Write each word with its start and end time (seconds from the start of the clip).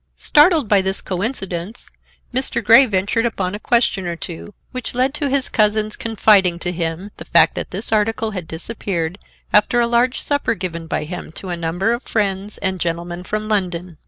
Startled 0.17 0.67
by 0.67 0.81
this 0.81 0.99
coincidence, 0.99 1.91
Mr. 2.33 2.63
Grey 2.63 2.87
ventured 2.87 3.27
upon 3.27 3.53
a 3.53 3.59
question 3.59 4.07
or 4.07 4.15
two, 4.15 4.51
which 4.71 4.95
led 4.95 5.13
to 5.13 5.29
his 5.29 5.47
cousin's 5.47 5.95
confiding 5.95 6.57
to 6.57 6.71
him 6.71 7.11
the 7.17 7.25
fact 7.25 7.53
that 7.53 7.69
this 7.69 7.91
article 7.91 8.31
had 8.31 8.47
disappeared 8.47 9.19
after 9.53 9.79
a 9.79 9.85
large 9.85 10.19
supper 10.19 10.55
given 10.55 10.87
by 10.87 11.03
him 11.03 11.31
to 11.33 11.49
a 11.49 11.55
number 11.55 11.93
of 11.93 12.01
friends 12.01 12.57
and 12.57 12.79
gentlemen 12.79 13.23
from 13.23 13.47
London. 13.47 13.99